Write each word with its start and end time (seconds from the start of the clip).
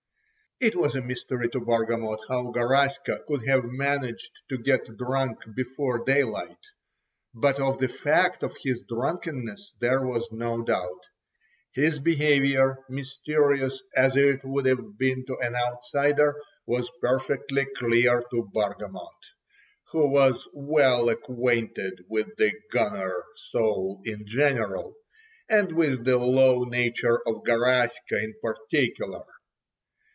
It 0.63 0.75
was 0.75 0.93
a 0.93 1.01
mystery 1.01 1.49
to 1.49 1.59
Bargamot 1.59 2.19
how 2.29 2.51
Garaska 2.51 3.21
could 3.27 3.47
have 3.47 3.63
managed 3.65 4.29
to 4.49 4.59
get 4.59 4.95
drunk 4.95 5.39
before 5.55 6.05
daylight, 6.05 6.67
but 7.33 7.59
of 7.59 7.79
the 7.79 7.87
fact 7.87 8.43
of 8.43 8.55
his 8.63 8.83
drunkenness 8.87 9.73
there 9.79 10.05
was 10.05 10.31
no 10.31 10.61
doubt. 10.61 11.09
His 11.71 11.97
behaviour, 11.97 12.85
mysterious 12.89 13.81
as 13.95 14.15
it 14.15 14.45
would 14.45 14.67
have 14.67 14.99
been 14.99 15.25
to 15.25 15.37
an 15.39 15.55
outsider, 15.55 16.35
was 16.67 16.91
perfectly 17.01 17.65
clear 17.75 18.21
to 18.29 18.47
Bargamot, 18.53 19.25
who 19.91 20.09
was 20.11 20.47
well 20.53 21.09
acquainted 21.09 22.05
with 22.07 22.35
the 22.37 22.53
"Gunner" 22.71 23.23
soul 23.35 23.99
in 24.05 24.27
general, 24.27 24.93
and 25.49 25.71
with 25.71 26.05
the 26.05 26.17
low 26.17 26.65
nature 26.65 27.19
of 27.27 27.41
Garaska 27.45 28.21
in 28.23 28.35
particular. 28.43 29.23